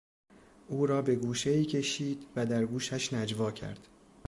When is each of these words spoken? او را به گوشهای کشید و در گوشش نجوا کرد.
او 0.67 0.85
را 0.85 1.01
به 1.01 1.15
گوشهای 1.15 1.65
کشید 1.65 2.27
و 2.35 2.45
در 2.45 2.65
گوشش 2.65 3.13
نجوا 3.13 3.51
کرد. 3.51 3.87